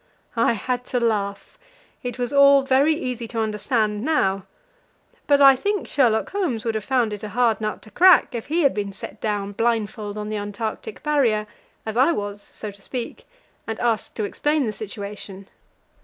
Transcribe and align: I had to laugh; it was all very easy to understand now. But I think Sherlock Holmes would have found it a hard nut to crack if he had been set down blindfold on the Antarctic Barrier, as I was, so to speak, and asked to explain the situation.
I 0.39 0.53
had 0.53 0.83
to 0.87 0.99
laugh; 0.99 1.59
it 2.01 2.17
was 2.17 2.33
all 2.33 2.63
very 2.63 2.95
easy 2.95 3.27
to 3.27 3.39
understand 3.39 4.03
now. 4.03 4.47
But 5.27 5.41
I 5.43 5.55
think 5.55 5.85
Sherlock 5.87 6.31
Holmes 6.31 6.65
would 6.65 6.73
have 6.73 6.83
found 6.83 7.13
it 7.13 7.21
a 7.23 7.29
hard 7.29 7.61
nut 7.61 7.83
to 7.83 7.91
crack 7.91 8.33
if 8.33 8.47
he 8.47 8.63
had 8.63 8.73
been 8.73 8.93
set 8.93 9.21
down 9.21 9.51
blindfold 9.51 10.17
on 10.17 10.29
the 10.29 10.37
Antarctic 10.37 11.03
Barrier, 11.03 11.45
as 11.85 11.95
I 11.95 12.13
was, 12.13 12.41
so 12.41 12.71
to 12.71 12.81
speak, 12.81 13.27
and 13.67 13.79
asked 13.79 14.15
to 14.15 14.23
explain 14.23 14.65
the 14.65 14.73
situation. 14.73 15.47